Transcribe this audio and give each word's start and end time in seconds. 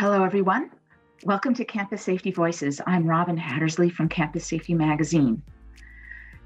Hello, 0.00 0.24
everyone. 0.24 0.70
Welcome 1.24 1.52
to 1.52 1.62
Campus 1.62 2.00
Safety 2.00 2.30
Voices. 2.30 2.80
I'm 2.86 3.06
Robin 3.06 3.36
Hattersley 3.36 3.90
from 3.90 4.08
Campus 4.08 4.46
Safety 4.46 4.72
Magazine. 4.72 5.42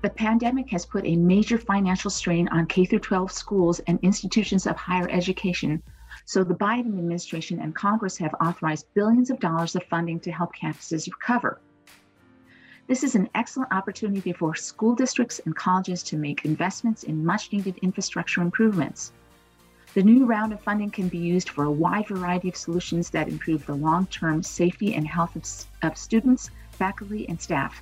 The 0.03 0.11
pandemic 0.11 0.69
has 0.71 0.85
put 0.85 1.07
a 1.07 1.15
major 1.15 1.57
financial 1.57 2.11
strain 2.11 2.48
on 2.48 2.67
K 2.67 2.85
12 2.85 3.30
schools 3.30 3.79
and 3.87 4.01
institutions 4.03 4.67
of 4.67 4.75
higher 4.75 5.09
education. 5.09 5.80
So 6.25 6.43
the 6.43 6.57
Biden 6.57 6.98
administration 6.98 7.61
and 7.61 7.77
Congress 7.77 8.17
have 8.17 8.35
authorized 8.45 8.93
billions 8.93 9.30
of 9.30 9.39
dollars 9.39 9.77
of 9.77 9.84
funding 9.84 10.18
to 10.18 10.32
help 10.32 10.50
campuses 10.61 11.07
recover. 11.07 11.61
This 12.89 13.05
is 13.05 13.14
an 13.14 13.30
excellent 13.36 13.73
opportunity 13.73 14.32
for 14.32 14.57
school 14.57 14.96
districts 14.96 15.41
and 15.46 15.55
colleges 15.55 16.02
to 16.02 16.16
make 16.16 16.45
investments 16.45 17.05
in 17.05 17.25
much 17.25 17.52
needed 17.52 17.79
infrastructure 17.82 18.43
improvements. 18.43 19.12
The 19.95 20.03
new 20.03 20.25
round 20.25 20.53
of 20.53 20.61
funding 20.61 20.91
can 20.91 21.07
be 21.07 21.19
used 21.19 21.51
for 21.51 21.62
a 21.62 21.71
wide 21.71 22.09
variety 22.09 22.48
of 22.48 22.57
solutions 22.57 23.11
that 23.11 23.29
improve 23.29 23.65
the 23.65 23.77
long 23.77 24.09
term 24.09 24.43
safety 24.43 24.93
and 24.97 25.07
health 25.07 25.37
of, 25.37 25.45
of, 25.89 25.97
students, 25.97 26.51
faculty, 26.73 27.29
and 27.29 27.41
staff, 27.41 27.80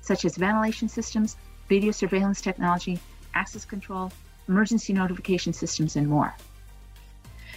such 0.00 0.24
as 0.24 0.38
ventilation 0.38 0.88
systems, 0.88 1.36
video 1.68 1.90
surveillance 1.90 2.40
technology, 2.40 2.98
access 3.34 3.66
control, 3.66 4.10
emergency 4.48 4.94
notification 4.94 5.52
systems, 5.52 5.96
and 5.96 6.08
more. 6.08 6.34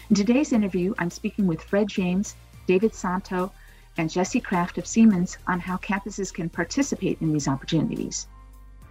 In 0.09 0.17
today's 0.17 0.51
interview, 0.51 0.93
I'm 0.97 1.09
speaking 1.09 1.47
with 1.47 1.63
Fred 1.63 1.87
James, 1.87 2.35
David 2.67 2.93
Santo, 2.93 3.53
and 3.95 4.09
Jesse 4.09 4.41
Kraft 4.41 4.77
of 4.77 4.85
Siemens 4.85 5.37
on 5.47 5.61
how 5.61 5.77
campuses 5.77 6.33
can 6.33 6.49
participate 6.49 7.21
in 7.21 7.31
these 7.31 7.47
opportunities. 7.47 8.27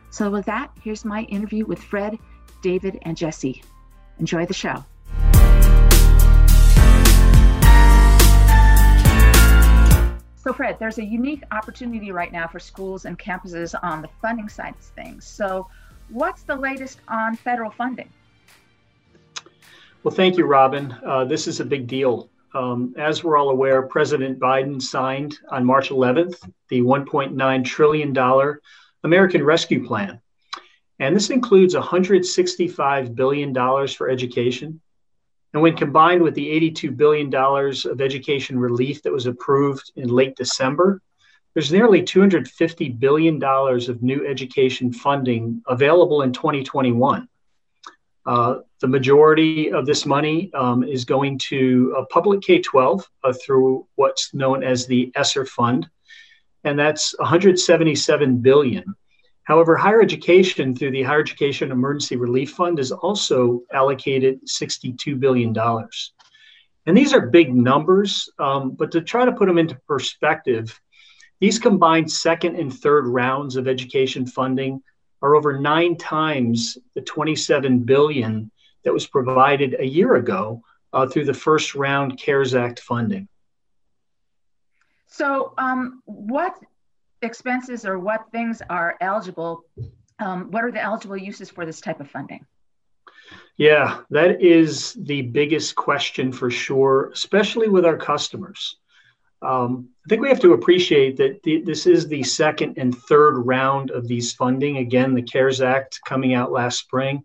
So, 0.09 0.31
with 0.31 0.47
that, 0.47 0.71
here's 0.83 1.05
my 1.05 1.25
interview 1.25 1.67
with 1.67 1.83
Fred, 1.83 2.19
David, 2.63 2.99
and 3.03 3.15
Jesse. 3.15 3.63
Enjoy 4.19 4.47
the 4.47 4.55
show. 4.55 4.87
So, 10.43 10.53
Fred, 10.53 10.77
there's 10.81 10.99
a 10.99 11.05
unique 11.05 11.45
opportunity 11.53 12.11
right 12.11 12.33
now 12.33 12.49
for 12.49 12.59
schools 12.59 13.05
and 13.05 13.17
campuses 13.17 13.79
on 13.81 14.03
the 14.03 14.09
funding 14.21 14.49
side 14.49 14.75
of 14.75 14.85
things. 14.85 15.25
So, 15.25 15.69
what's 16.09 16.43
the 16.43 16.57
latest 16.57 16.99
on 17.07 17.37
federal 17.37 17.71
funding? 17.71 18.09
Well, 20.03 20.13
thank 20.13 20.37
you, 20.37 20.45
Robin. 20.45 20.97
Uh, 21.07 21.25
this 21.27 21.47
is 21.47 21.61
a 21.61 21.65
big 21.65 21.87
deal. 21.87 22.29
Um, 22.55 22.93
as 22.99 23.23
we're 23.23 23.37
all 23.37 23.51
aware, 23.51 23.83
President 23.83 24.41
Biden 24.41 24.83
signed 24.83 25.39
on 25.49 25.65
March 25.65 25.91
11th 25.91 26.51
the 26.71 26.81
$1.9 26.81 27.65
trillion 27.65 28.59
American 29.05 29.45
Rescue 29.45 29.87
Plan. 29.87 30.21
And 30.99 31.15
this 31.15 31.31
includes 31.31 31.77
$165 31.77 33.15
billion 33.15 33.55
for 33.87 34.11
education, 34.11 34.81
and 35.53 35.63
when 35.63 35.77
combined 35.77 36.23
with 36.23 36.35
the 36.35 36.49
$82 36.73 36.97
billion 36.97 37.35
of 37.35 38.01
education 38.01 38.59
relief 38.59 39.03
that 39.03 39.13
was 39.13 39.27
approved 39.27 39.93
in 39.97 40.09
late 40.09 40.35
December, 40.37 41.01
there's 41.55 41.73
nearly 41.73 42.03
$250 42.03 42.99
billion 42.99 43.43
of 43.43 44.03
new 44.03 44.27
education 44.27 44.93
funding 44.93 45.63
available 45.67 46.23
in 46.23 46.33
2021. 46.33 47.29
Uh, 48.25 48.59
the 48.81 48.89
majority 48.89 49.71
of 49.73 49.85
this 49.85 50.07
money 50.07 50.51
um, 50.55 50.83
is 50.83 51.05
going 51.05 51.39
to 51.39 52.07
public 52.11 52.41
K 52.41 52.61
12 52.61 53.07
uh, 53.25 53.33
through 53.45 53.87
what's 53.97 54.33
known 54.33 54.63
as 54.63 54.87
the 54.87 55.13
ESSER 55.17 55.45
Fund, 55.45 55.91
and 56.65 56.79
that's 56.79 57.19
177 57.19 58.39
billion. 58.39 58.95
However, 59.45 59.77
higher 59.77 60.01
education 60.01 60.75
through 60.75 60.93
the 60.93 61.03
Higher 61.03 61.21
Education 61.21 61.73
Emergency 61.73 62.17
Relief 62.17 62.53
Fund 62.53 62.79
is 62.79 62.93
also 62.93 63.63
allocated 63.73 64.41
$62 64.47 65.19
billion. 65.19 65.55
And 66.87 66.97
these 66.97 67.13
are 67.13 67.27
big 67.27 67.55
numbers, 67.55 68.29
um, 68.39 68.71
but 68.71 68.91
to 68.93 69.01
try 69.01 69.25
to 69.25 69.33
put 69.33 69.47
them 69.47 69.59
into 69.59 69.75
perspective, 69.87 70.81
these 71.41 71.59
combined 71.59 72.11
second 72.11 72.57
and 72.57 72.73
third 72.73 73.07
rounds 73.07 73.57
of 73.57 73.67
education 73.67 74.27
funding 74.27 74.81
are 75.23 75.35
over 75.35 75.59
nine 75.59 75.97
times 75.97 76.79
the 76.95 77.01
27 77.01 77.81
billion 77.81 78.51
that 78.85 78.93
was 78.93 79.07
provided 79.07 79.77
a 79.79 79.85
year 79.85 80.17
ago 80.17 80.63
uh, 80.93 81.07
through 81.07 81.25
the 81.25 81.35
first 81.35 81.75
round 81.75 82.19
CARES 82.19 82.55
Act 82.55 82.81
funding. 82.81 83.29
So, 85.07 85.53
um, 85.59 86.03
what 86.07 86.55
expenses 87.23 87.85
or 87.85 87.99
what 87.99 88.31
things 88.33 88.63
are 88.69 88.97
eligible, 89.01 89.65
um, 90.19 90.51
what 90.51 90.65
are 90.65 90.73
the 90.73 90.83
eligible 90.83 91.17
uses 91.17 91.51
for 91.51 91.65
this 91.67 91.81
type 91.81 92.01
of 92.01 92.11
funding? 92.11 92.45
Yeah, 93.57 94.01
that 94.11 94.43
is 94.43 94.95
the 94.95 95.23
biggest 95.23 95.75
question 95.75 96.33
for 96.33 96.51
sure, 96.51 97.11
especially 97.13 97.69
with 97.69 97.85
our 97.85 97.97
customers. 97.97 98.77
Um, 99.43 99.89
I 100.07 100.09
think 100.09 100.23
we 100.23 100.29
have 100.29 100.41
to 100.41 100.53
appreciate 100.53 101.17
that 101.17 101.43
this 101.43 101.87
is 101.87 102.07
the 102.07 102.23
second 102.23 102.79
and 102.79 102.97
third 102.97 103.39
round 103.39 103.91
of 103.91 104.07
these 104.07 104.33
funding. 104.33 104.79
Again, 104.79 105.15
the 105.15 105.23
CARES 105.23 105.61
Act 105.61 106.01
coming 106.05 106.35
out 106.35 106.53
last 106.53 106.79
spring. 106.79 107.25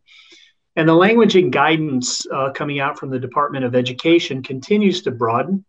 And 0.76 0.88
the 0.88 0.94
language 0.94 1.36
and 1.36 1.52
guidance 1.52 2.26
uh, 2.32 2.52
coming 2.52 2.80
out 2.80 3.00
from 3.00 3.10
the 3.10 3.20
Department 3.20 3.66
of 3.66 3.76
Education 3.76 4.44
continues 4.44 5.02
to 5.04 5.12
broaden, 5.12 5.66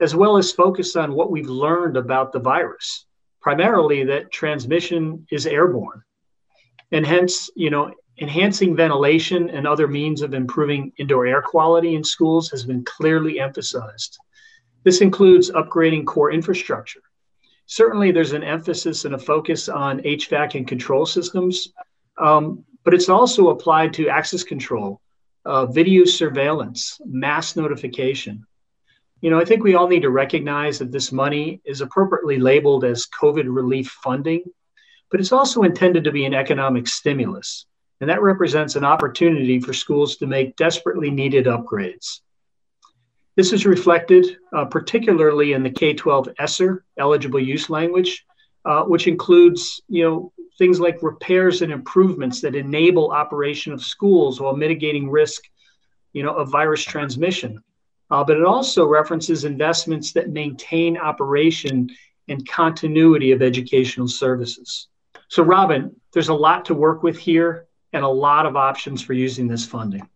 as 0.00 0.14
well 0.14 0.38
as 0.38 0.52
focus 0.52 0.96
on 0.96 1.12
what 1.12 1.30
we've 1.30 1.50
learned 1.50 1.96
about 1.96 2.32
the 2.32 2.38
virus 2.38 3.06
primarily 3.40 4.04
that 4.04 4.30
transmission 4.30 5.26
is 5.30 5.46
airborne. 5.46 6.02
And 6.92 7.06
hence, 7.06 7.50
you 7.54 7.70
know, 7.70 7.92
enhancing 8.20 8.74
ventilation 8.74 9.50
and 9.50 9.66
other 9.66 9.86
means 9.86 10.22
of 10.22 10.34
improving 10.34 10.92
indoor 10.98 11.26
air 11.26 11.42
quality 11.42 11.94
in 11.94 12.02
schools 12.02 12.50
has 12.50 12.64
been 12.64 12.84
clearly 12.84 13.38
emphasized. 13.38 14.18
This 14.84 15.00
includes 15.00 15.50
upgrading 15.50 16.06
core 16.06 16.32
infrastructure. 16.32 17.02
Certainly, 17.66 18.12
there's 18.12 18.32
an 18.32 18.42
emphasis 18.42 19.04
and 19.04 19.14
a 19.14 19.18
focus 19.18 19.68
on 19.68 20.00
HVAC 20.00 20.54
and 20.54 20.66
control 20.66 21.04
systems, 21.04 21.72
um, 22.16 22.64
but 22.84 22.94
it's 22.94 23.10
also 23.10 23.50
applied 23.50 23.92
to 23.94 24.08
access 24.08 24.42
control, 24.42 25.00
uh, 25.44 25.66
video 25.66 26.04
surveillance, 26.04 26.98
mass 27.04 27.56
notification, 27.56 28.46
you 29.20 29.30
know, 29.30 29.40
I 29.40 29.44
think 29.44 29.64
we 29.64 29.74
all 29.74 29.88
need 29.88 30.02
to 30.02 30.10
recognize 30.10 30.78
that 30.78 30.92
this 30.92 31.10
money 31.10 31.60
is 31.64 31.80
appropriately 31.80 32.38
labeled 32.38 32.84
as 32.84 33.06
COVID 33.06 33.46
relief 33.46 33.88
funding, 34.02 34.44
but 35.10 35.18
it's 35.18 35.32
also 35.32 35.62
intended 35.62 36.04
to 36.04 36.12
be 36.12 36.24
an 36.24 36.34
economic 36.34 36.86
stimulus. 36.86 37.66
And 38.00 38.08
that 38.08 38.22
represents 38.22 38.76
an 38.76 38.84
opportunity 38.84 39.58
for 39.58 39.72
schools 39.72 40.16
to 40.18 40.26
make 40.26 40.54
desperately 40.54 41.10
needed 41.10 41.46
upgrades. 41.46 42.20
This 43.34 43.52
is 43.52 43.66
reflected 43.66 44.36
uh, 44.52 44.66
particularly 44.66 45.52
in 45.52 45.62
the 45.64 45.70
K 45.70 45.94
12 45.94 46.28
ESSER 46.38 46.84
eligible 46.96 47.40
use 47.40 47.68
language, 47.68 48.24
uh, 48.64 48.84
which 48.84 49.08
includes 49.08 49.80
you 49.88 50.04
know, 50.04 50.32
things 50.58 50.78
like 50.78 51.02
repairs 51.02 51.62
and 51.62 51.72
improvements 51.72 52.40
that 52.42 52.54
enable 52.54 53.10
operation 53.10 53.72
of 53.72 53.82
schools 53.82 54.40
while 54.40 54.56
mitigating 54.56 55.10
risk 55.10 55.42
you 56.12 56.22
know, 56.22 56.34
of 56.34 56.50
virus 56.50 56.84
transmission 56.84 57.62
uh, 58.10 58.24
but 58.24 58.36
it 58.36 58.44
also 58.44 58.86
references 58.86 59.44
investments 59.44 60.12
that 60.12 60.30
maintain 60.30 60.96
operation 60.96 61.90
and 62.28 62.46
continuity 62.48 63.32
of 63.32 63.42
educational 63.42 64.08
services. 64.08 64.88
So, 65.28 65.42
Robin, 65.42 65.94
there's 66.12 66.28
a 66.28 66.34
lot 66.34 66.64
to 66.66 66.74
work 66.74 67.02
with 67.02 67.18
here 67.18 67.66
and 67.92 68.04
a 68.04 68.08
lot 68.08 68.46
of 68.46 68.56
options 68.56 69.02
for 69.02 69.12
using 69.12 69.46
this 69.46 69.66
funding. 69.66 70.08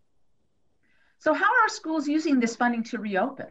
So, 1.19 1.35
how 1.35 1.45
are 1.45 1.69
schools 1.69 2.09
using 2.09 2.41
this 2.41 2.57
funding 2.57 2.83
to 2.85 2.99
reopen? 2.99 3.49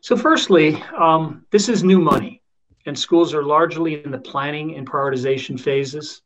So, 0.00 0.16
firstly, 0.16 0.82
um, 0.96 1.44
this 1.50 1.68
is 1.68 1.82
new 1.82 2.00
money, 2.00 2.42
and 2.86 2.98
schools 2.98 3.34
are 3.34 3.44
largely 3.44 4.02
in 4.02 4.10
the 4.10 4.18
planning 4.18 4.76
and 4.76 4.88
prioritization 4.88 5.58
phases. 5.58 6.22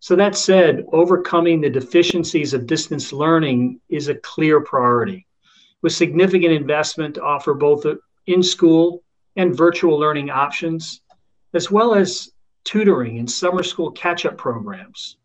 So, 0.00 0.16
that 0.16 0.36
said, 0.36 0.84
overcoming 0.92 1.60
the 1.60 1.70
deficiencies 1.70 2.52
of 2.52 2.66
distance 2.66 3.12
learning 3.12 3.80
is 3.88 4.08
a 4.08 4.14
clear 4.14 4.60
priority 4.60 5.26
with 5.82 5.92
significant 5.92 6.52
investment 6.52 7.14
to 7.14 7.22
offer 7.22 7.54
both 7.54 7.86
in 8.26 8.42
school 8.42 9.02
and 9.36 9.56
virtual 9.56 9.98
learning 9.98 10.30
options, 10.30 11.00
as 11.54 11.70
well 11.70 11.94
as 11.94 12.32
tutoring 12.64 13.18
and 13.18 13.30
summer 13.30 13.62
school 13.62 13.90
catch 13.90 14.26
up 14.26 14.36
programs. 14.36 15.16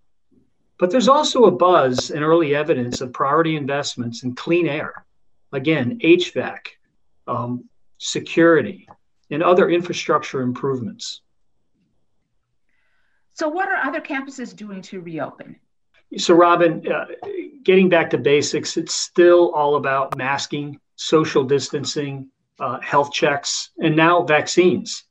But 0.77 0.91
there's 0.91 1.07
also 1.07 1.45
a 1.45 1.51
buzz 1.51 2.11
and 2.11 2.23
early 2.23 2.55
evidence 2.55 3.01
of 3.01 3.13
priority 3.13 3.55
investments 3.55 4.23
in 4.23 4.35
clean 4.35 4.67
air, 4.67 5.05
again, 5.51 5.99
HVAC, 6.03 6.67
um, 7.27 7.69
security, 7.97 8.87
and 9.31 9.41
other 9.41 9.69
infrastructure 9.69 10.41
improvements. 10.41 11.21
So, 13.33 13.49
what 13.49 13.69
are 13.69 13.75
other 13.75 14.01
campuses 14.01 14.55
doing 14.55 14.81
to 14.83 15.01
reopen? 15.01 15.57
So, 16.17 16.33
Robin, 16.33 16.85
uh, 16.91 17.05
getting 17.63 17.89
back 17.89 18.09
to 18.11 18.17
basics, 18.17 18.77
it's 18.77 18.93
still 18.93 19.51
all 19.53 19.75
about 19.75 20.17
masking, 20.17 20.79
social 20.95 21.43
distancing, 21.43 22.29
uh, 22.59 22.79
health 22.79 23.11
checks, 23.11 23.71
and 23.79 23.95
now 23.95 24.23
vaccines. 24.23 25.03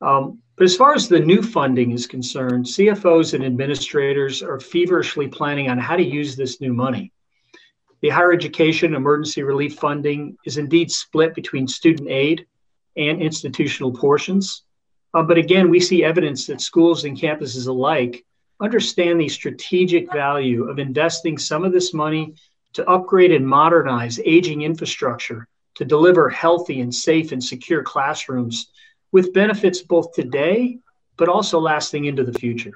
Um, 0.00 0.40
but 0.56 0.64
as 0.64 0.76
far 0.76 0.94
as 0.94 1.08
the 1.08 1.18
new 1.20 1.42
funding 1.42 1.92
is 1.92 2.06
concerned, 2.06 2.64
CFOs 2.64 3.34
and 3.34 3.44
administrators 3.44 4.42
are 4.42 4.60
feverishly 4.60 5.28
planning 5.28 5.68
on 5.68 5.78
how 5.78 5.96
to 5.96 6.02
use 6.02 6.36
this 6.36 6.60
new 6.60 6.72
money. 6.72 7.12
the 8.02 8.10
higher 8.10 8.32
education 8.32 8.94
emergency 8.94 9.42
relief 9.42 9.76
funding 9.76 10.36
is 10.44 10.58
indeed 10.58 10.90
split 10.90 11.34
between 11.34 11.66
student 11.66 12.08
aid 12.10 12.46
and 12.96 13.22
institutional 13.22 13.90
portions. 13.90 14.64
Uh, 15.14 15.22
but 15.22 15.38
again, 15.38 15.70
we 15.70 15.80
see 15.80 16.04
evidence 16.04 16.46
that 16.46 16.60
schools 16.60 17.04
and 17.04 17.18
campuses 17.18 17.68
alike 17.68 18.24
understand 18.60 19.20
the 19.20 19.28
strategic 19.28 20.12
value 20.12 20.68
of 20.68 20.78
investing 20.78 21.38
some 21.38 21.64
of 21.64 21.72
this 21.72 21.92
money 21.92 22.34
to 22.72 22.88
upgrade 22.88 23.32
and 23.32 23.46
modernize 23.46 24.20
aging 24.24 24.62
infrastructure 24.62 25.46
to 25.74 25.84
deliver 25.84 26.28
healthy 26.28 26.80
and 26.80 26.94
safe 26.94 27.32
and 27.32 27.42
secure 27.42 27.82
classrooms 27.82 28.70
with 29.12 29.32
benefits 29.32 29.82
both 29.82 30.12
today 30.12 30.78
but 31.16 31.28
also 31.28 31.58
lasting 31.58 32.04
into 32.04 32.24
the 32.24 32.38
future. 32.38 32.72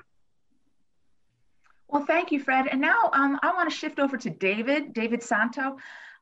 Well, 1.89 2.05
thank 2.05 2.31
you, 2.31 2.41
Fred. 2.41 2.69
And 2.71 2.81
now 2.81 3.11
um, 3.13 3.39
I 3.43 3.53
want 3.53 3.69
to 3.71 3.77
shift 3.77 3.99
over 3.99 4.17
to 4.17 4.31
David, 4.31 4.93
David 4.93 5.23
Santo. 5.23 5.77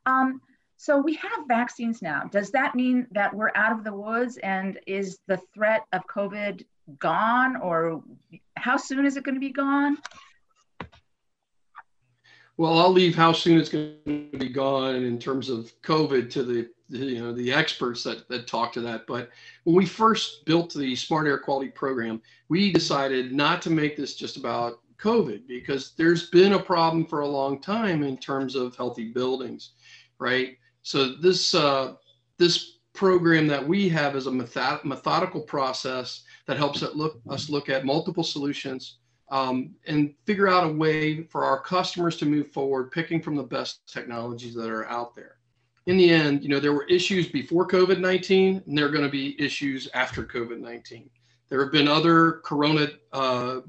Um, 0.05 0.41
so 0.77 0.97
we 0.97 1.15
have 1.15 1.47
vaccines 1.47 2.01
now. 2.01 2.23
Does 2.31 2.51
that 2.51 2.73
mean 2.73 3.05
that 3.11 3.33
we're 3.33 3.51
out 3.53 3.71
of 3.71 3.83
the 3.83 3.93
woods 3.93 4.37
and 4.37 4.79
is 4.87 5.19
the 5.27 5.37
threat 5.53 5.85
of 5.91 6.07
COVID 6.07 6.65
gone 6.99 7.55
or 7.57 8.03
how 8.57 8.77
soon 8.77 9.05
is 9.05 9.17
it 9.17 9.23
going 9.23 9.35
to 9.35 9.41
be 9.41 9.51
gone? 9.51 9.97
Well, 12.57 12.77
I'll 12.77 12.91
leave 12.91 13.15
how 13.15 13.31
soon 13.31 13.57
it's 13.57 13.69
going 13.69 13.95
to 14.05 14.37
be 14.37 14.49
gone 14.49 14.95
in 14.95 15.17
terms 15.17 15.49
of 15.49 15.71
COVID 15.81 16.29
to 16.31 16.43
the, 16.43 16.69
you 16.89 17.19
know 17.19 17.31
the 17.31 17.53
experts 17.53 18.03
that 18.03 18.27
that 18.27 18.47
talk 18.47 18.73
to 18.73 18.81
that. 18.81 19.07
But 19.07 19.29
when 19.63 19.77
we 19.77 19.85
first 19.85 20.45
built 20.45 20.73
the 20.73 20.95
Smart 20.95 21.27
Air 21.27 21.37
Quality 21.37 21.69
Program, 21.69 22.21
we 22.49 22.73
decided 22.73 23.31
not 23.31 23.61
to 23.61 23.69
make 23.69 23.95
this 23.95 24.15
just 24.15 24.35
about 24.35 24.81
COVID 25.01 25.47
because 25.47 25.93
there's 25.97 26.29
been 26.29 26.53
a 26.53 26.59
problem 26.59 27.05
for 27.05 27.21
a 27.21 27.27
long 27.27 27.61
time 27.61 28.03
in 28.03 28.17
terms 28.17 28.55
of 28.55 28.75
healthy 28.75 29.11
buildings, 29.13 29.71
right? 30.19 30.57
So 30.81 31.15
this 31.15 31.55
uh, 31.55 31.93
this 32.37 32.79
program 32.93 33.47
that 33.47 33.65
we 33.65 33.87
have 33.87 34.15
is 34.17 34.27
a 34.27 34.31
method- 34.31 34.83
methodical 34.83 35.41
process 35.41 36.23
that 36.49 36.57
helps 36.57 36.81
it 36.81 36.95
look, 36.95 37.21
us 37.29 37.47
look 37.47 37.69
at 37.69 37.85
multiple 37.85 38.23
solutions 38.23 38.97
um, 39.29 39.75
and 39.85 40.15
figure 40.25 40.47
out 40.47 40.63
a 40.63 40.73
way 40.73 41.21
for 41.21 41.45
our 41.45 41.61
customers 41.61 42.17
to 42.17 42.25
move 42.25 42.51
forward, 42.51 42.91
picking 42.91 43.21
from 43.21 43.35
the 43.35 43.43
best 43.43 43.81
technologies 43.85 44.55
that 44.55 44.67
are 44.67 44.87
out 44.87 45.13
there. 45.13 45.35
In 45.85 45.95
the 45.95 46.09
end, 46.09 46.41
you 46.41 46.49
know, 46.49 46.59
there 46.59 46.73
were 46.73 46.87
issues 46.87 47.27
before 47.27 47.67
COVID 47.67 47.99
19, 47.99 48.63
and 48.65 48.75
there 48.75 48.87
are 48.87 48.89
going 48.89 49.03
to 49.03 49.11
be 49.11 49.39
issues 49.39 49.89
after 49.93 50.23
COVID 50.23 50.59
19. 50.59 51.07
There 51.49 51.61
have 51.63 51.71
been 51.71 51.87
other 51.87 52.41
corona 52.43 52.87
uh, 53.13 53.59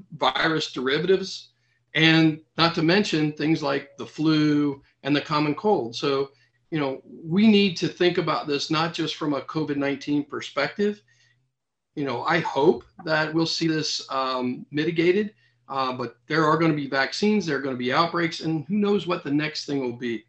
derivatives, 0.73 1.49
and 1.93 2.41
not 2.57 2.73
to 2.73 2.81
mention 2.81 3.31
things 3.33 3.61
like 3.61 3.95
the 3.97 4.07
flu 4.07 4.81
and 5.03 5.15
the 5.15 5.21
common 5.21 5.53
cold. 5.53 5.95
So, 5.95 6.31
you 6.71 6.79
know, 6.79 7.03
we 7.05 7.45
need 7.45 7.77
to 7.77 7.87
think 7.87 8.17
about 8.17 8.47
this 8.47 8.71
not 8.71 8.91
just 8.91 9.17
from 9.17 9.35
a 9.35 9.41
COVID 9.41 9.77
19 9.77 10.23
perspective. 10.23 11.03
You 11.95 12.05
know, 12.05 12.23
I 12.23 12.39
hope 12.39 12.83
that 13.05 13.33
we'll 13.33 13.45
see 13.45 13.67
this 13.67 14.05
um, 14.09 14.65
mitigated 14.71 15.33
uh, 15.71 15.93
but 15.93 16.17
there 16.27 16.45
are 16.45 16.57
going 16.57 16.69
to 16.69 16.75
be 16.75 16.87
vaccines, 16.87 17.45
there 17.45 17.55
are 17.55 17.61
going 17.61 17.73
to 17.73 17.79
be 17.79 17.93
outbreaks, 17.93 18.41
and 18.41 18.65
who 18.65 18.75
knows 18.75 19.07
what 19.07 19.23
the 19.23 19.31
next 19.31 19.65
thing 19.65 19.79
will 19.79 19.95
be. 19.95 20.25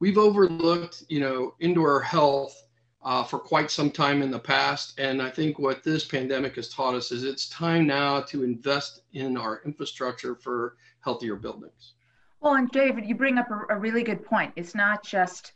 We've 0.00 0.16
overlooked, 0.16 1.04
you 1.10 1.20
know, 1.20 1.54
indoor 1.60 2.00
health 2.00 2.64
uh, 3.02 3.22
for 3.22 3.38
quite 3.38 3.70
some 3.70 3.90
time 3.90 4.22
in 4.22 4.30
the 4.30 4.38
past, 4.38 4.98
and 4.98 5.20
I 5.20 5.28
think 5.28 5.58
what 5.58 5.84
this 5.84 6.06
pandemic 6.06 6.56
has 6.56 6.70
taught 6.70 6.94
us 6.94 7.12
is 7.12 7.22
it's 7.22 7.50
time 7.50 7.86
now 7.86 8.22
to 8.22 8.44
invest 8.44 9.02
in 9.12 9.36
our 9.36 9.60
infrastructure 9.66 10.34
for 10.34 10.76
healthier 11.00 11.36
buildings. 11.36 11.92
Well, 12.40 12.54
and 12.54 12.70
David, 12.70 13.04
you 13.04 13.14
bring 13.14 13.36
up 13.36 13.50
a, 13.50 13.74
a 13.74 13.78
really 13.78 14.02
good 14.02 14.24
point. 14.24 14.54
It's 14.56 14.74
not 14.74 15.04
just 15.04 15.52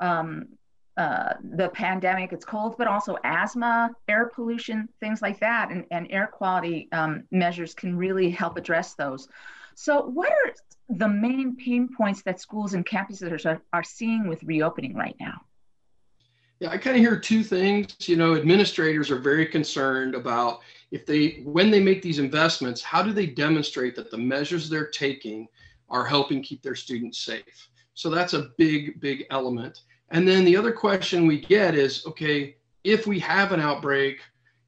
um, 0.00 0.48
uh, 0.96 1.34
the 1.42 1.68
pandemic, 1.70 2.32
it's 2.32 2.44
cold, 2.44 2.76
but 2.78 2.86
also 2.86 3.16
asthma, 3.24 3.90
air 4.08 4.30
pollution, 4.34 4.88
things 5.00 5.20
like 5.20 5.40
that, 5.40 5.70
and, 5.70 5.84
and 5.90 6.06
air 6.10 6.28
quality 6.28 6.88
um, 6.92 7.24
measures 7.30 7.74
can 7.74 7.96
really 7.96 8.30
help 8.30 8.56
address 8.56 8.94
those. 8.94 9.28
So, 9.74 10.02
what 10.02 10.30
are 10.30 10.54
the 10.88 11.08
main 11.08 11.56
pain 11.56 11.88
points 11.96 12.22
that 12.22 12.40
schools 12.40 12.74
and 12.74 12.86
campuses 12.86 13.44
are, 13.44 13.60
are 13.72 13.82
seeing 13.82 14.28
with 14.28 14.42
reopening 14.44 14.94
right 14.94 15.16
now? 15.18 15.40
Yeah, 16.60 16.70
I 16.70 16.78
kind 16.78 16.96
of 16.96 17.00
hear 17.00 17.18
two 17.18 17.42
things. 17.42 17.96
You 18.08 18.16
know, 18.16 18.36
administrators 18.36 19.10
are 19.10 19.18
very 19.18 19.46
concerned 19.46 20.14
about 20.14 20.60
if 20.92 21.04
they, 21.04 21.42
when 21.44 21.70
they 21.70 21.80
make 21.80 22.02
these 22.02 22.20
investments, 22.20 22.80
how 22.80 23.02
do 23.02 23.12
they 23.12 23.26
demonstrate 23.26 23.96
that 23.96 24.12
the 24.12 24.18
measures 24.18 24.70
they're 24.70 24.90
taking 24.90 25.48
are 25.90 26.04
helping 26.04 26.40
keep 26.42 26.62
their 26.62 26.76
students 26.76 27.18
safe? 27.18 27.68
So 27.94 28.10
that's 28.10 28.34
a 28.34 28.50
big, 28.58 29.00
big 29.00 29.26
element. 29.30 29.82
And 30.10 30.26
then 30.28 30.44
the 30.44 30.56
other 30.56 30.72
question 30.72 31.26
we 31.26 31.40
get 31.40 31.74
is, 31.74 32.04
okay, 32.06 32.56
if 32.84 33.06
we 33.06 33.18
have 33.20 33.52
an 33.52 33.60
outbreak, 33.60 34.20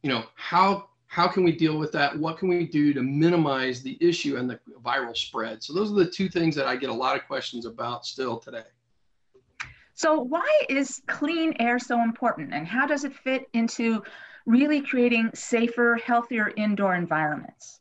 you 0.03 0.11
know, 0.11 0.25
how 0.35 0.89
how 1.09 1.29
can 1.29 1.45
we 1.45 1.53
deal 1.53 1.79
with 1.79 1.93
that? 1.93 2.19
What 2.19 2.37
can 2.37 2.49
we 2.49 2.67
do 2.67 2.93
to 2.93 3.03
minimize 3.03 3.81
the 3.83 3.97
issue 4.01 4.37
and 4.37 4.51
the 4.51 4.59
viral 4.83 5.17
spread? 5.17 5.63
So 5.63 5.73
those 5.73 5.91
are 5.91 5.95
the 5.95 6.11
two 6.11 6.29
things 6.29 6.55
that 6.57 6.67
I 6.67 6.77
get 6.77 6.91
a 6.91 6.95
lot 6.95 7.17
of 7.17 7.27
questions 7.27 7.65
about 7.65 8.05
still 8.05 8.39
today. 8.39 8.65
So 9.95 10.21
why 10.21 10.47
is 10.69 11.01
clean 11.07 11.55
air 11.59 11.79
so 11.79 12.03
important 12.03 12.53
and 12.53 12.67
how 12.67 12.87
does 12.87 13.05
it 13.05 13.15
fit 13.15 13.49
into 13.55 14.03
really 14.45 14.83
creating 14.83 15.31
safer, 15.33 15.97
healthier 16.05 16.53
indoor 16.57 16.95
environments? 16.95 17.81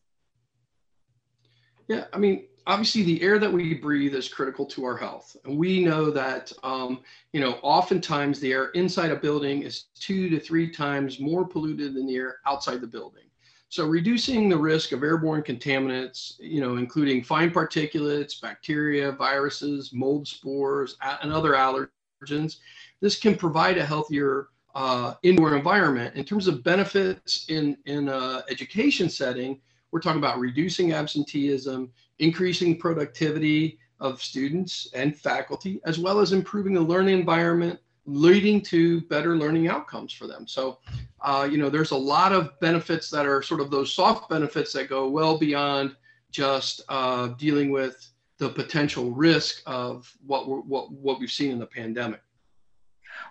Yeah, 1.87 2.05
I 2.13 2.17
mean, 2.17 2.47
obviously 2.67 3.03
the 3.03 3.21
air 3.21 3.39
that 3.39 3.51
we 3.51 3.73
breathe 3.73 4.15
is 4.15 4.27
critical 4.27 4.65
to 4.65 4.85
our 4.85 4.97
health. 4.97 5.35
And 5.45 5.57
we 5.57 5.83
know 5.83 6.09
that 6.11 6.51
um, 6.63 7.01
you 7.33 7.41
know 7.41 7.59
oftentimes 7.61 8.39
the 8.39 8.51
air 8.51 8.69
inside 8.69 9.11
a 9.11 9.15
building 9.15 9.63
is 9.63 9.85
two 9.99 10.29
to 10.29 10.39
three 10.39 10.71
times 10.71 11.19
more 11.19 11.45
polluted 11.45 11.93
than 11.93 12.07
the 12.07 12.15
air 12.15 12.37
outside 12.45 12.81
the 12.81 12.87
building. 12.87 13.23
So 13.69 13.85
reducing 13.85 14.47
the 14.47 14.57
risk 14.57 14.91
of 14.91 15.03
airborne 15.03 15.43
contaminants 15.43 16.35
you 16.39 16.61
know 16.61 16.77
including 16.77 17.23
fine 17.23 17.51
particulates 17.51 18.39
bacteria 18.41 19.11
viruses 19.11 19.91
mold 19.93 20.27
spores 20.27 20.97
and 21.21 21.31
other 21.31 21.53
allergens 21.53 22.57
this 23.01 23.19
can 23.19 23.35
provide 23.35 23.77
a 23.77 23.85
healthier 23.85 24.47
uh, 24.75 25.13
indoor 25.23 25.55
environment. 25.55 26.15
In 26.15 26.25
terms 26.25 26.47
of 26.47 26.63
benefits 26.63 27.45
in 27.49 27.77
in 27.85 28.09
a 28.09 28.43
education 28.49 29.09
setting 29.09 29.61
we're 29.95 30.01
talking 30.01 30.19
about 30.19 30.39
reducing 30.39 30.91
absenteeism 30.91 31.89
increasing 32.19 32.77
productivity 32.77 33.79
of 34.01 34.21
students 34.21 34.89
and 34.93 35.15
faculty, 35.15 35.79
as 35.85 35.97
well 35.97 36.19
as 36.19 36.33
improving 36.33 36.73
the 36.73 36.81
learning 36.81 37.17
environment, 37.17 37.79
leading 38.05 38.59
to 38.59 38.99
better 39.03 39.37
learning 39.37 39.69
outcomes 39.69 40.11
for 40.11 40.27
them. 40.27 40.45
So, 40.49 40.79
uh, 41.21 41.47
you 41.49 41.57
know, 41.57 41.69
there's 41.69 41.91
a 41.91 41.95
lot 41.95 42.33
of 42.33 42.59
benefits 42.59 43.09
that 43.11 43.25
are 43.25 43.41
sort 43.41 43.61
of 43.61 43.71
those 43.71 43.93
soft 43.93 44.29
benefits 44.29 44.73
that 44.73 44.89
go 44.89 45.07
well 45.07 45.37
beyond 45.37 45.95
just 46.29 46.81
uh, 46.89 47.27
dealing 47.27 47.71
with 47.71 48.05
the 48.37 48.49
potential 48.49 49.11
risk 49.11 49.61
of 49.65 50.13
what 50.27 50.49
we're, 50.49 50.59
what 50.59 50.91
what 50.91 51.21
we've 51.21 51.31
seen 51.31 51.51
in 51.51 51.59
the 51.59 51.65
pandemic. 51.65 52.19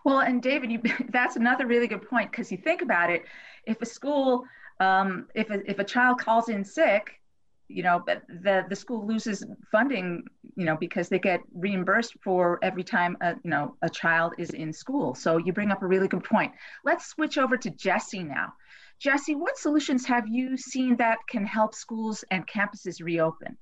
Well, 0.02 0.20
and 0.20 0.42
David, 0.42 0.72
you, 0.72 0.80
that's 1.10 1.36
another 1.36 1.66
really 1.66 1.88
good 1.88 2.08
point 2.08 2.30
because 2.30 2.50
you 2.50 2.56
think 2.56 2.80
about 2.80 3.10
it, 3.10 3.26
if 3.66 3.82
a 3.82 3.86
school, 3.86 4.46
um, 4.80 5.28
if 5.34 5.50
a, 5.50 5.70
if 5.70 5.78
a 5.78 5.84
child 5.84 6.18
calls 6.18 6.48
in 6.48 6.64
sick, 6.64 7.20
you 7.68 7.82
know, 7.82 8.04
the 8.06 8.66
the 8.68 8.76
school 8.76 9.06
loses 9.06 9.44
funding, 9.72 10.24
you 10.54 10.64
know, 10.64 10.76
because 10.76 11.08
they 11.08 11.18
get 11.18 11.40
reimbursed 11.54 12.14
for 12.22 12.58
every 12.62 12.84
time 12.84 13.16
a 13.20 13.34
you 13.42 13.50
know 13.50 13.76
a 13.82 13.88
child 13.88 14.34
is 14.38 14.50
in 14.50 14.72
school. 14.72 15.14
So 15.14 15.38
you 15.38 15.52
bring 15.52 15.70
up 15.70 15.82
a 15.82 15.86
really 15.86 16.08
good 16.08 16.24
point. 16.24 16.52
Let's 16.84 17.06
switch 17.06 17.38
over 17.38 17.56
to 17.56 17.70
Jesse 17.70 18.22
now. 18.22 18.52
Jesse, 19.00 19.34
what 19.34 19.58
solutions 19.58 20.06
have 20.06 20.28
you 20.28 20.56
seen 20.56 20.96
that 20.96 21.18
can 21.28 21.44
help 21.44 21.74
schools 21.74 22.24
and 22.30 22.46
campuses 22.46 23.02
reopen? 23.02 23.56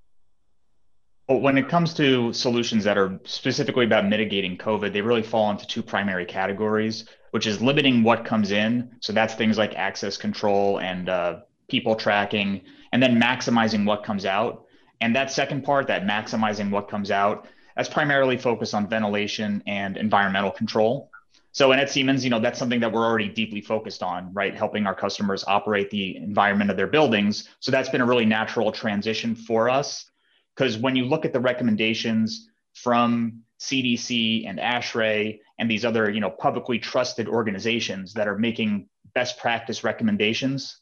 Well, 1.29 1.41
when 1.41 1.57
it 1.57 1.69
comes 1.69 1.95
to 1.95 2.33
solutions 2.33 2.85
that 2.85 2.99
are 2.99 3.19
specifically 3.25 3.85
about 3.85 4.07
mitigating 4.07 4.59
COVID, 4.59 4.93
they 4.93 5.01
really 5.01 5.23
fall 5.23 5.51
into 5.51 5.67
two 5.67 5.83
primary 5.83 6.27
categories, 6.27 7.07
which 7.33 7.47
is 7.47 7.61
limiting 7.61 8.03
what 8.03 8.25
comes 8.25 8.53
in. 8.53 8.95
So 9.01 9.13
that's 9.13 9.35
things 9.35 9.59
like 9.59 9.75
access 9.75 10.17
control 10.17 10.79
and 10.81 11.09
uh, 11.09 11.41
people 11.69 11.97
tracking 11.97 12.61
and 12.93 13.03
then 13.03 13.21
maximizing 13.21 13.85
what 13.85 14.05
comes 14.05 14.25
out. 14.25 14.67
And 15.01 15.17
that 15.17 15.33
second 15.33 15.65
part, 15.65 15.89
that 15.89 16.05
maximizing 16.05 16.71
what 16.71 16.89
comes 16.89 17.11
out, 17.11 17.49
that's 17.75 17.89
primarily 17.89 18.37
focused 18.37 18.75
on 18.75 18.87
ventilation 18.87 19.63
and 19.67 19.97
environmental 19.97 20.51
control. 20.51 21.11
So, 21.53 21.73
and 21.73 21.81
at 21.81 21.91
Siemens, 21.91 22.23
you 22.23 22.31
know, 22.31 22.39
that's 22.39 22.59
something 22.59 22.81
that 22.81 22.93
we're 22.93 23.05
already 23.05 23.29
deeply 23.29 23.63
focused 23.63 24.03
on, 24.03 24.33
right? 24.35 24.55
Helping 24.55 24.87
our 24.87 24.95
customers 24.95 25.43
operate 25.47 25.91
the 25.91 26.17
environment 26.17 26.71
of 26.71 26.77
their 26.77 26.87
buildings. 26.87 27.49
So 27.61 27.73
that's 27.73 27.89
been 27.89 28.03
a 28.03 28.07
really 28.07 28.27
natural 28.27 28.73
transition 28.73 29.35
for 29.35 29.71
us. 29.71 30.11
Because 30.55 30.77
when 30.77 30.97
you 30.97 31.07
look 31.07 31.25
at 31.25 31.33
the 31.33 31.41
recommendations 31.41 32.51
from 32.75 33.41
CDC 33.63 34.49
and 34.49 34.59
ASHRAE 34.59 35.41
and 35.59 35.71
these 35.71 35.85
other, 35.85 36.11
you 36.11 36.21
know, 36.21 36.31
publicly 36.31 36.79
trusted 36.79 37.29
organizations 37.29 38.15
that 38.15 38.29
are 38.29 38.39
making 38.39 38.89
best 39.15 39.39
practice 39.39 39.85
recommendations, 39.85 40.81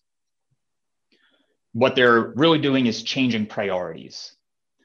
what 1.72 1.94
they're 1.94 2.32
really 2.37 2.58
doing 2.58 2.87
is 2.87 3.02
changing 3.02 3.46
priorities, 3.46 4.34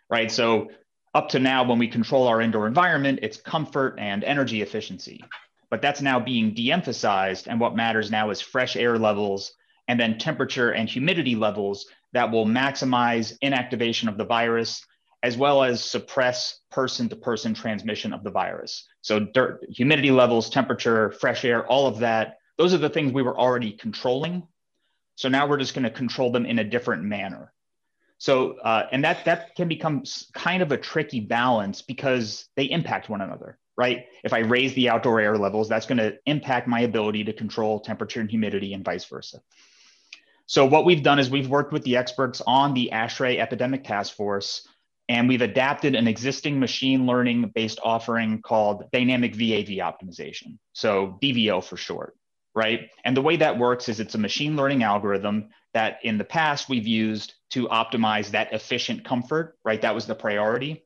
right? 0.10 0.32
So 0.32 0.70
Up 1.16 1.30
to 1.30 1.40
now, 1.40 1.64
when 1.64 1.80
we 1.80 1.88
control 1.88 2.28
our 2.28 2.42
indoor 2.42 2.68
environment, 2.68 3.20
it's 3.22 3.38
comfort 3.38 3.96
and 3.98 4.22
energy 4.26 4.62
efficiency. 4.62 5.24
But 5.70 5.82
that's 5.82 6.02
now 6.02 6.20
being 6.20 6.54
de 6.54 6.74
emphasized. 6.74 7.48
And 7.48 7.58
what 7.58 7.74
matters 7.74 8.12
now 8.12 8.32
is 8.32 8.42
fresh 8.42 8.76
air 8.76 9.00
levels 9.00 9.54
and 9.88 9.98
then 9.98 10.18
temperature 10.18 10.72
and 10.72 10.90
humidity 10.90 11.36
levels 11.36 11.86
that 12.12 12.32
will 12.32 12.46
maximize 12.46 13.38
inactivation 13.42 14.10
of 14.10 14.18
the 14.18 14.26
virus 14.26 14.86
as 15.26 15.36
well 15.36 15.64
as 15.64 15.84
suppress 15.84 16.60
person 16.72 17.10
to 17.10 17.16
person 17.16 17.56
transmission 17.56 18.14
of 18.14 18.24
the 18.24 18.30
virus. 18.30 18.88
So, 19.02 19.20
dirt, 19.20 19.66
humidity 19.70 20.12
levels, 20.12 20.52
temperature, 20.52 21.12
fresh 21.14 21.44
air, 21.44 21.66
all 21.66 21.88
of 21.88 21.98
that, 22.00 22.38
those 22.60 22.76
are 22.76 22.78
the 22.78 22.90
things 22.90 23.12
we 23.12 23.24
were 23.24 23.38
already 23.38 23.72
controlling. 23.72 24.48
So 25.16 25.28
now 25.28 25.48
we're 25.48 25.58
just 25.58 25.74
going 25.74 25.84
to 25.84 25.90
control 25.90 26.32
them 26.32 26.46
in 26.46 26.60
a 26.60 26.64
different 26.64 27.04
manner. 27.04 27.52
So, 28.20 28.60
uh, 28.60 28.88
and 28.92 29.04
that 29.04 29.26
that 29.26 29.56
can 29.56 29.68
become 29.68 30.04
kind 30.34 30.62
of 30.62 30.72
a 30.72 30.78
tricky 30.78 31.22
balance 31.22 31.82
because 31.82 32.48
they 32.56 32.66
impact 32.66 33.10
one 33.10 33.22
another, 33.22 33.58
right? 33.76 34.06
If 34.24 34.32
I 34.32 34.40
raise 34.40 34.74
the 34.76 34.90
outdoor 34.90 35.20
air 35.20 35.38
levels, 35.38 35.68
that's 35.68 35.86
going 35.86 35.98
to 35.98 36.18
impact 36.26 36.68
my 36.68 36.82
ability 36.82 37.24
to 37.26 37.34
control 37.34 37.80
temperature 37.80 38.22
and 38.22 38.30
humidity, 38.30 38.74
and 38.74 38.86
vice 38.86 39.06
versa. 39.06 39.42
So, 40.48 40.66
what 40.66 40.86
we've 40.86 41.04
done 41.04 41.20
is 41.20 41.30
we've 41.30 41.50
worked 41.50 41.74
with 41.74 41.84
the 41.84 41.98
experts 41.98 42.42
on 42.46 42.74
the 42.74 42.92
ASHRAE 42.94 43.40
Epidemic 43.40 43.84
Task 43.84 44.14
Force, 44.16 44.68
and 45.08 45.28
we've 45.28 45.42
adapted 45.42 45.96
an 45.96 46.08
existing 46.08 46.60
machine 46.60 47.06
learning 47.06 47.52
based 47.54 47.80
offering 47.84 48.42
called 48.42 48.90
Dynamic 48.92 49.36
VAV 49.36 49.78
Optimization. 49.80 50.58
So, 50.74 51.20
DVO 51.22 51.64
for 51.64 51.78
short 51.78 52.16
right? 52.56 52.90
And 53.04 53.16
the 53.16 53.22
way 53.22 53.36
that 53.36 53.60
works 53.60 53.90
is 53.90 54.00
it's 54.00 54.16
a 54.16 54.18
machine 54.18 54.56
learning 54.56 54.82
algorithm 54.82 55.50
that 55.74 56.00
in 56.04 56.18
the 56.18 56.24
past 56.24 56.70
we've 56.70 56.88
used 56.88 57.34
to 57.52 57.68
optimize 57.68 58.32
that 58.32 58.54
efficient 58.54 59.04
comfort, 59.04 59.58
right? 59.64 59.82
That 59.82 59.94
was 59.94 60.08
the 60.08 60.16
priority. 60.16 60.86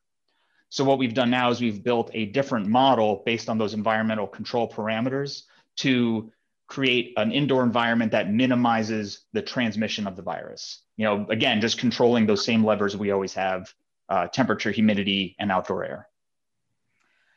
So 0.70 0.84
what 0.84 0.98
we've 0.98 1.14
done 1.14 1.30
now 1.30 1.52
is 1.52 1.62
we've 1.62 1.84
built 1.84 2.10
a 2.14 2.26
different 2.26 2.68
model 2.68 3.22
based 3.26 3.50
on 3.50 3.58
those 3.58 3.76
environmental 3.76 4.28
control 4.28 4.70
parameters 4.70 5.44
to 5.78 6.32
create 6.68 7.14
an 7.18 7.32
indoor 7.32 7.64
environment 7.64 8.12
that 8.12 8.32
minimizes 8.32 9.26
the 9.34 9.42
transmission 9.42 10.06
of 10.06 10.16
the 10.16 10.22
virus. 10.22 10.84
You 10.98 11.06
know, 11.06 11.28
again, 11.30 11.62
just 11.62 11.80
controlling 11.80 12.26
those 12.26 12.44
same 12.44 12.64
levers 12.64 12.98
we 12.98 13.12
always 13.12 13.34
have, 13.34 13.74
uh, 14.10 14.28
temperature, 14.28 14.72
humidity, 14.72 15.36
and 15.40 15.52
outdoor 15.52 15.84
air. 15.86 16.08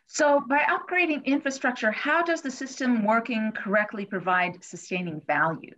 So 0.07 0.43
by 0.49 0.59
upgrading 0.69 1.25
infrastructure, 1.25 1.91
how 1.91 2.23
does 2.23 2.43
the 2.43 2.51
system 2.51 3.05
working 3.05 3.53
correctly 3.53 4.05
provide 4.05 4.63
sustaining 4.63 5.23
value? 5.27 5.75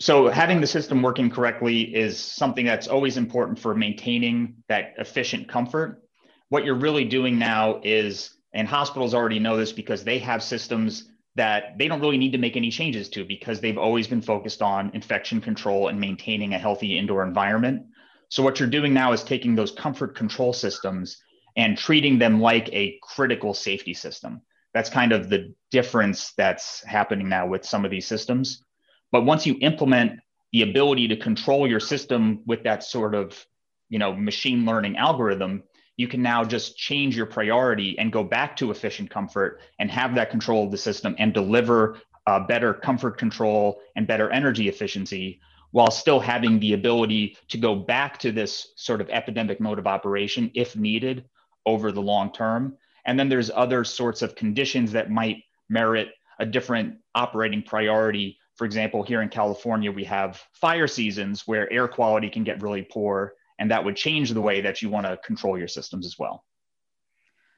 So 0.00 0.28
having 0.28 0.60
the 0.60 0.66
system 0.66 1.02
working 1.02 1.30
correctly 1.30 1.82
is 1.94 2.18
something 2.18 2.66
that's 2.66 2.88
always 2.88 3.16
important 3.16 3.60
for 3.60 3.76
maintaining 3.76 4.56
that 4.68 4.94
efficient 4.98 5.48
comfort. 5.48 6.02
What 6.48 6.64
you're 6.64 6.74
really 6.74 7.04
doing 7.04 7.38
now 7.38 7.80
is, 7.84 8.30
and 8.52 8.66
hospitals 8.66 9.14
already 9.14 9.38
know 9.38 9.56
this 9.56 9.72
because 9.72 10.02
they 10.02 10.18
have 10.18 10.42
systems 10.42 11.08
that 11.36 11.78
they 11.78 11.88
don't 11.88 12.00
really 12.00 12.18
need 12.18 12.32
to 12.32 12.38
make 12.38 12.56
any 12.56 12.70
changes 12.70 13.08
to 13.10 13.24
because 13.24 13.60
they've 13.60 13.78
always 13.78 14.06
been 14.06 14.22
focused 14.22 14.62
on 14.62 14.90
infection 14.94 15.40
control 15.40 15.88
and 15.88 16.00
maintaining 16.00 16.54
a 16.54 16.58
healthy 16.58 16.98
indoor 16.98 17.24
environment. 17.24 17.86
So 18.28 18.42
what 18.42 18.58
you're 18.58 18.68
doing 18.68 18.94
now 18.94 19.12
is 19.12 19.22
taking 19.22 19.54
those 19.54 19.72
comfort 19.72 20.16
control 20.16 20.52
systems 20.52 21.18
and 21.56 21.78
treating 21.78 22.18
them 22.18 22.40
like 22.40 22.68
a 22.72 22.98
critical 23.02 23.54
safety 23.54 23.94
system. 23.94 24.42
That's 24.72 24.90
kind 24.90 25.12
of 25.12 25.30
the 25.30 25.54
difference 25.70 26.32
that's 26.36 26.82
happening 26.84 27.28
now 27.28 27.46
with 27.46 27.64
some 27.64 27.84
of 27.84 27.90
these 27.90 28.06
systems. 28.06 28.64
But 29.12 29.24
once 29.24 29.46
you 29.46 29.56
implement 29.60 30.18
the 30.52 30.62
ability 30.62 31.08
to 31.08 31.16
control 31.16 31.68
your 31.68 31.80
system 31.80 32.42
with 32.46 32.64
that 32.64 32.82
sort 32.82 33.14
of, 33.14 33.46
you 33.88 33.98
know, 33.98 34.12
machine 34.14 34.64
learning 34.64 34.96
algorithm, 34.96 35.62
you 35.96 36.08
can 36.08 36.22
now 36.22 36.44
just 36.44 36.76
change 36.76 37.16
your 37.16 37.26
priority 37.26 37.96
and 37.98 38.12
go 38.12 38.24
back 38.24 38.56
to 38.56 38.72
efficient 38.72 39.10
comfort 39.10 39.60
and 39.78 39.90
have 39.90 40.16
that 40.16 40.30
control 40.30 40.64
of 40.64 40.72
the 40.72 40.78
system 40.78 41.14
and 41.18 41.32
deliver 41.32 42.00
uh, 42.26 42.40
better 42.40 42.74
comfort 42.74 43.16
control 43.16 43.80
and 43.94 44.06
better 44.06 44.30
energy 44.30 44.68
efficiency 44.68 45.40
while 45.74 45.90
still 45.90 46.20
having 46.20 46.60
the 46.60 46.74
ability 46.74 47.36
to 47.48 47.58
go 47.58 47.74
back 47.74 48.16
to 48.16 48.30
this 48.30 48.74
sort 48.76 49.00
of 49.00 49.10
epidemic 49.10 49.58
mode 49.58 49.80
of 49.80 49.88
operation 49.88 50.48
if 50.54 50.76
needed 50.76 51.24
over 51.66 51.90
the 51.90 52.00
long 52.00 52.32
term. 52.32 52.78
And 53.06 53.18
then 53.18 53.28
there's 53.28 53.50
other 53.50 53.82
sorts 53.82 54.22
of 54.22 54.36
conditions 54.36 54.92
that 54.92 55.10
might 55.10 55.42
merit 55.68 56.10
a 56.38 56.46
different 56.46 56.98
operating 57.16 57.60
priority. 57.60 58.38
For 58.54 58.66
example, 58.66 59.02
here 59.02 59.20
in 59.20 59.28
California, 59.28 59.90
we 59.90 60.04
have 60.04 60.40
fire 60.52 60.86
seasons 60.86 61.42
where 61.44 61.70
air 61.72 61.88
quality 61.88 62.30
can 62.30 62.44
get 62.44 62.62
really 62.62 62.82
poor, 62.82 63.34
and 63.58 63.68
that 63.72 63.84
would 63.84 63.96
change 63.96 64.30
the 64.30 64.40
way 64.40 64.60
that 64.60 64.80
you 64.80 64.90
want 64.90 65.06
to 65.06 65.16
control 65.24 65.58
your 65.58 65.66
systems 65.66 66.06
as 66.06 66.16
well. 66.16 66.44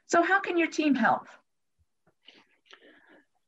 So, 0.06 0.22
how 0.22 0.40
can 0.40 0.56
your 0.56 0.68
team 0.68 0.94
help? 0.94 1.26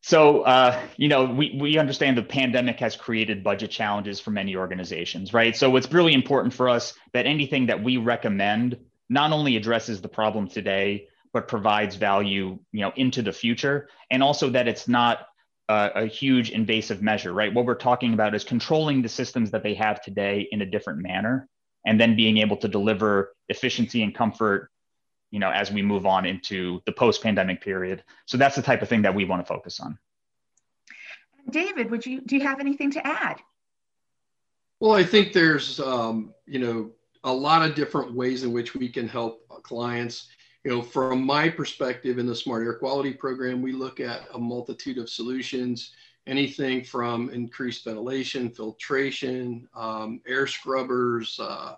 So, 0.00 0.42
uh, 0.42 0.80
you 0.96 1.08
know, 1.08 1.24
we, 1.24 1.58
we 1.60 1.76
understand 1.76 2.16
the 2.16 2.22
pandemic 2.22 2.78
has 2.80 2.96
created 2.96 3.42
budget 3.42 3.70
challenges 3.70 4.20
for 4.20 4.30
many 4.30 4.56
organizations, 4.56 5.34
right? 5.34 5.56
So, 5.56 5.74
it's 5.76 5.92
really 5.92 6.14
important 6.14 6.54
for 6.54 6.68
us 6.68 6.94
that 7.12 7.26
anything 7.26 7.66
that 7.66 7.82
we 7.82 7.96
recommend 7.96 8.78
not 9.08 9.32
only 9.32 9.56
addresses 9.56 10.00
the 10.00 10.08
problem 10.08 10.48
today, 10.48 11.08
but 11.32 11.48
provides 11.48 11.96
value, 11.96 12.58
you 12.72 12.80
know, 12.80 12.92
into 12.96 13.22
the 13.22 13.32
future, 13.32 13.88
and 14.10 14.22
also 14.22 14.50
that 14.50 14.68
it's 14.68 14.88
not 14.88 15.26
a, 15.68 15.90
a 15.96 16.06
huge 16.06 16.50
invasive 16.50 17.02
measure, 17.02 17.32
right? 17.32 17.52
What 17.52 17.66
we're 17.66 17.74
talking 17.74 18.14
about 18.14 18.34
is 18.34 18.44
controlling 18.44 19.02
the 19.02 19.08
systems 19.08 19.50
that 19.50 19.62
they 19.62 19.74
have 19.74 20.00
today 20.00 20.48
in 20.50 20.62
a 20.62 20.66
different 20.66 21.00
manner, 21.00 21.48
and 21.84 22.00
then 22.00 22.16
being 22.16 22.38
able 22.38 22.56
to 22.58 22.68
deliver 22.68 23.34
efficiency 23.48 24.02
and 24.02 24.14
comfort, 24.14 24.70
you 25.30 25.38
know, 25.38 25.50
as 25.50 25.70
we 25.70 25.82
move 25.82 26.06
on 26.06 26.24
into 26.24 26.80
the 26.86 26.92
post-pandemic 26.92 27.60
period. 27.60 28.02
So 28.26 28.36
that's 28.36 28.56
the 28.56 28.62
type 28.62 28.82
of 28.82 28.88
thing 28.88 29.02
that 29.02 29.14
we 29.14 29.24
want 29.24 29.42
to 29.42 29.46
focus 29.46 29.80
on. 29.80 29.98
David, 31.50 31.90
would 31.90 32.04
you 32.04 32.20
do 32.20 32.36
you 32.36 32.42
have 32.42 32.60
anything 32.60 32.90
to 32.92 33.06
add? 33.06 33.40
Well, 34.80 34.92
I 34.92 35.02
think 35.02 35.32
there's, 35.32 35.80
um, 35.80 36.32
you 36.46 36.60
know, 36.60 36.92
a 37.24 37.32
lot 37.32 37.68
of 37.68 37.74
different 37.74 38.14
ways 38.14 38.44
in 38.44 38.52
which 38.52 38.74
we 38.74 38.88
can 38.88 39.08
help 39.08 39.46
clients. 39.62 40.28
You 40.64 40.70
know, 40.70 40.82
from 40.82 41.24
my 41.24 41.48
perspective 41.48 42.18
in 42.18 42.26
the 42.26 42.34
Smart 42.34 42.62
Air 42.62 42.74
Quality 42.74 43.12
Program, 43.12 43.62
we 43.62 43.72
look 43.72 44.00
at 44.00 44.22
a 44.34 44.38
multitude 44.38 44.98
of 44.98 45.08
solutions, 45.08 45.92
anything 46.26 46.84
from 46.84 47.30
increased 47.30 47.84
ventilation, 47.84 48.50
filtration, 48.50 49.66
um, 49.74 50.20
air 50.26 50.46
scrubbers, 50.46 51.40
uh, 51.40 51.74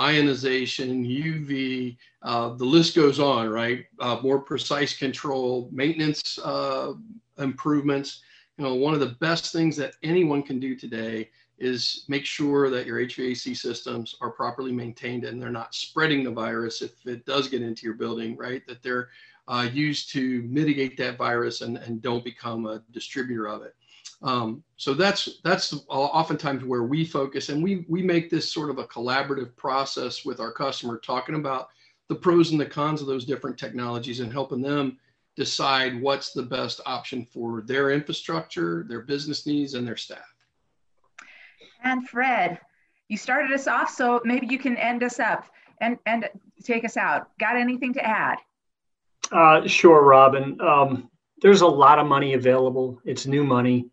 ionization, 0.00 1.04
UV, 1.04 1.96
uh, 2.22 2.54
the 2.54 2.64
list 2.64 2.96
goes 2.96 3.20
on, 3.20 3.48
right? 3.48 3.84
Uh, 4.00 4.18
more 4.22 4.40
precise 4.40 4.96
control, 4.96 5.68
maintenance 5.72 6.38
uh, 6.38 6.94
improvements. 7.38 8.22
You 8.56 8.64
know, 8.64 8.74
one 8.74 8.94
of 8.94 9.00
the 9.00 9.16
best 9.20 9.52
things 9.52 9.76
that 9.76 9.94
anyone 10.02 10.42
can 10.42 10.58
do 10.58 10.74
today 10.74 11.30
is 11.58 12.04
make 12.08 12.24
sure 12.24 12.70
that 12.70 12.86
your 12.86 12.98
HVAC 12.98 13.56
systems 13.56 14.16
are 14.22 14.30
properly 14.30 14.72
maintained 14.72 15.24
and 15.24 15.40
they're 15.40 15.50
not 15.50 15.74
spreading 15.74 16.24
the 16.24 16.30
virus 16.30 16.80
if 16.80 17.06
it 17.06 17.24
does 17.26 17.48
get 17.48 17.62
into 17.62 17.84
your 17.84 17.94
building, 17.94 18.36
right? 18.36 18.66
That 18.66 18.82
they're 18.82 19.10
uh, 19.46 19.68
used 19.72 20.10
to 20.12 20.42
mitigate 20.48 20.96
that 20.96 21.18
virus 21.18 21.60
and, 21.60 21.76
and 21.76 22.00
don't 22.00 22.24
become 22.24 22.66
a 22.66 22.82
distributor 22.92 23.46
of 23.48 23.62
it. 23.62 23.74
Um, 24.22 24.62
so 24.76 24.92
that's 24.92 25.40
that's 25.44 25.74
oftentimes 25.88 26.64
where 26.64 26.82
we 26.82 27.04
focus, 27.04 27.48
and 27.48 27.62
we 27.62 27.86
we 27.88 28.02
make 28.02 28.28
this 28.28 28.52
sort 28.52 28.70
of 28.70 28.78
a 28.78 28.86
collaborative 28.86 29.56
process 29.56 30.24
with 30.24 30.40
our 30.40 30.52
customer, 30.52 30.98
talking 30.98 31.36
about 31.36 31.68
the 32.08 32.14
pros 32.14 32.50
and 32.50 32.60
the 32.60 32.66
cons 32.66 33.00
of 33.00 33.06
those 33.06 33.24
different 33.24 33.58
technologies 33.58 34.20
and 34.20 34.32
helping 34.32 34.60
them 34.60 34.98
decide 35.36 36.00
what's 36.02 36.32
the 36.32 36.42
best 36.42 36.80
option 36.84 37.24
for 37.24 37.62
their 37.62 37.92
infrastructure, 37.92 38.84
their 38.88 39.00
business 39.00 39.46
needs, 39.46 39.74
and 39.74 39.86
their 39.86 39.96
staff. 39.96 40.34
And 41.82 42.06
Fred, 42.08 42.58
you 43.08 43.16
started 43.16 43.52
us 43.52 43.66
off, 43.66 43.90
so 43.90 44.20
maybe 44.24 44.46
you 44.50 44.58
can 44.58 44.76
end 44.76 45.02
us 45.02 45.18
up 45.18 45.46
and, 45.80 45.96
and 46.04 46.28
take 46.62 46.84
us 46.84 46.96
out. 46.96 47.30
Got 47.38 47.56
anything 47.56 47.94
to 47.94 48.04
add? 48.04 48.38
Uh, 49.32 49.66
sure, 49.66 50.04
Robin. 50.04 50.60
Um, 50.60 51.10
there's 51.40 51.62
a 51.62 51.66
lot 51.66 51.98
of 51.98 52.06
money 52.06 52.34
available. 52.34 53.00
It's 53.04 53.26
new 53.26 53.44
money. 53.44 53.86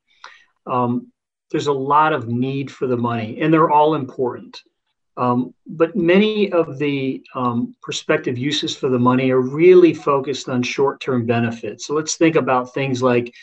Um, 0.69 1.11
there's 1.51 1.67
a 1.67 1.73
lot 1.73 2.13
of 2.13 2.27
need 2.27 2.69
for 2.69 2.87
the 2.87 2.97
money, 2.97 3.39
and 3.41 3.53
they're 3.53 3.71
all 3.71 3.95
important. 3.95 4.61
Um, 5.15 5.55
but 5.65 5.95
many 5.95 6.51
of 6.51 6.77
the 6.77 7.23
um, 7.33 7.75
prospective 7.81 8.37
uses 8.37 8.75
for 8.75 8.89
the 8.89 8.99
money 8.99 9.31
are 9.31 9.41
really 9.41 9.93
focused 9.93 10.47
on 10.47 10.61
short 10.61 10.99
term 11.01 11.25
benefits. 11.25 11.87
So 11.87 11.95
let's 11.95 12.15
think 12.15 12.35
about 12.35 12.73
things 12.73 13.01
like 13.01 13.33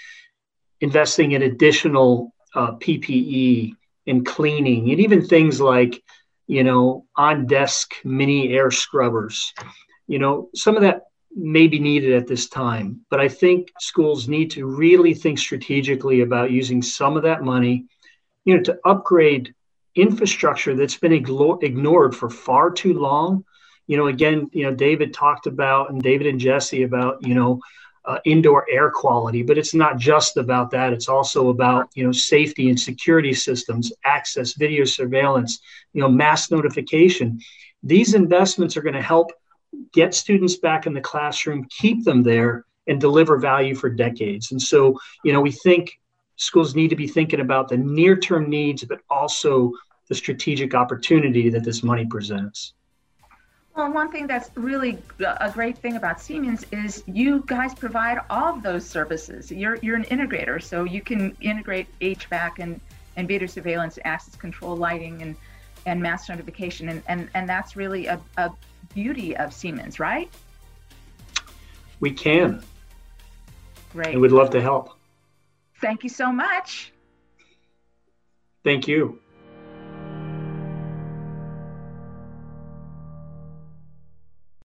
investing 0.80 1.32
in 1.32 1.42
additional 1.42 2.32
uh, 2.54 2.72
PPE, 2.76 3.74
and 4.06 4.26
cleaning, 4.26 4.90
and 4.90 5.00
even 5.00 5.26
things 5.26 5.60
like, 5.60 6.02
you 6.46 6.62
know, 6.62 7.06
on 7.16 7.46
desk 7.46 7.94
mini 8.04 8.52
air 8.52 8.70
scrubbers. 8.70 9.52
You 10.06 10.18
know, 10.18 10.50
some 10.54 10.76
of 10.76 10.82
that 10.82 11.04
may 11.34 11.66
be 11.66 11.78
needed 11.78 12.12
at 12.12 12.26
this 12.26 12.48
time, 12.48 13.00
but 13.10 13.20
I 13.20 13.28
think 13.28 13.72
schools 13.80 14.28
need 14.28 14.50
to 14.52 14.66
really 14.66 15.14
think 15.14 15.38
strategically 15.38 16.20
about 16.20 16.50
using 16.50 16.82
some 16.82 17.16
of 17.16 17.24
that 17.24 17.42
money, 17.42 17.86
you 18.44 18.56
know, 18.56 18.62
to 18.62 18.78
upgrade 18.84 19.54
infrastructure 19.94 20.74
that's 20.74 20.96
been 20.96 21.12
ignored 21.12 22.14
for 22.14 22.30
far 22.30 22.70
too 22.70 22.94
long 22.94 23.44
you 23.86 23.96
know, 23.96 24.06
again, 24.06 24.48
you 24.52 24.64
know, 24.64 24.74
David 24.74 25.12
talked 25.12 25.46
about 25.46 25.90
and 25.90 26.02
David 26.02 26.26
and 26.26 26.40
Jesse 26.40 26.82
about, 26.84 27.26
you 27.26 27.34
know, 27.34 27.60
uh, 28.06 28.18
indoor 28.24 28.66
air 28.70 28.90
quality, 28.90 29.42
but 29.42 29.56
it's 29.56 29.74
not 29.74 29.98
just 29.98 30.36
about 30.36 30.70
that. 30.70 30.92
It's 30.92 31.08
also 31.08 31.48
about 31.48 31.88
you 31.94 32.04
know 32.04 32.12
safety 32.12 32.68
and 32.68 32.78
security 32.78 33.32
systems, 33.32 33.92
access, 34.04 34.52
video 34.52 34.84
surveillance, 34.84 35.60
you 35.94 36.02
know, 36.02 36.08
mass 36.10 36.50
notification. 36.50 37.40
These 37.82 38.12
investments 38.12 38.76
are 38.76 38.82
going 38.82 38.94
to 38.94 39.02
help 39.02 39.32
get 39.92 40.14
students 40.14 40.56
back 40.56 40.86
in 40.86 40.94
the 40.94 41.00
classroom, 41.00 41.66
keep 41.70 42.04
them 42.04 42.22
there, 42.22 42.64
and 42.86 43.00
deliver 43.00 43.38
value 43.38 43.74
for 43.74 43.88
decades. 43.88 44.52
And 44.52 44.60
so, 44.60 44.98
you 45.24 45.32
know, 45.32 45.40
we 45.40 45.52
think 45.52 45.98
schools 46.36 46.74
need 46.74 46.88
to 46.88 46.96
be 46.96 47.06
thinking 47.06 47.40
about 47.40 47.68
the 47.68 47.76
near-term 47.76 48.50
needs, 48.50 48.84
but 48.84 49.00
also 49.08 49.72
the 50.08 50.14
strategic 50.14 50.74
opportunity 50.74 51.48
that 51.50 51.64
this 51.64 51.82
money 51.82 52.04
presents. 52.04 52.74
Well, 53.74 53.92
one 53.92 54.12
thing 54.12 54.28
that's 54.28 54.50
really 54.54 54.98
a 55.18 55.50
great 55.50 55.76
thing 55.78 55.96
about 55.96 56.20
Siemens 56.20 56.64
is 56.70 57.02
you 57.06 57.42
guys 57.46 57.74
provide 57.74 58.18
all 58.30 58.54
of 58.54 58.62
those 58.62 58.86
services. 58.86 59.50
You're 59.50 59.76
you're 59.82 59.96
an 59.96 60.04
integrator, 60.04 60.62
so 60.62 60.84
you 60.84 61.00
can 61.00 61.36
integrate 61.40 61.88
HVAC 62.00 62.60
and, 62.60 62.80
and 63.16 63.26
video 63.26 63.48
surveillance, 63.48 63.98
access 64.04 64.36
control, 64.36 64.76
lighting, 64.76 65.22
and 65.22 65.34
and 65.86 66.00
mass 66.00 66.28
notification, 66.28 66.88
and 66.88 67.02
and, 67.08 67.28
and 67.34 67.48
that's 67.48 67.74
really 67.74 68.06
a, 68.06 68.20
a 68.36 68.50
beauty 68.94 69.36
of 69.36 69.52
Siemens, 69.52 69.98
right? 70.00 70.30
We 72.00 72.12
can. 72.12 72.62
Great. 73.92 74.12
And 74.12 74.20
we'd 74.20 74.32
love 74.32 74.50
to 74.50 74.60
help. 74.60 74.98
Thank 75.80 76.02
you 76.02 76.08
so 76.08 76.32
much. 76.32 76.92
Thank 78.64 78.88
you. 78.88 79.20